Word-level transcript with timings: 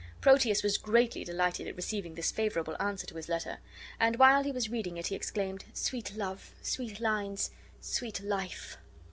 Proteus 0.19 0.63
was 0.63 0.79
greatly 0.79 1.23
delighted 1.23 1.67
at 1.67 1.75
receiving 1.75 2.15
this 2.15 2.31
favorable 2.31 2.75
answer 2.79 3.05
to 3.05 3.15
his 3.15 3.29
letter. 3.29 3.59
And 3.99 4.15
while 4.15 4.43
he 4.43 4.51
was 4.51 4.67
reading 4.67 4.97
it 4.97 5.05
he 5.05 5.15
exclaimed, 5.15 5.63
"Sweet 5.73 6.15
love! 6.15 6.55
sweet 6.63 6.99
lines! 6.99 7.51
sweet 7.81 8.19
life!" 8.23 8.79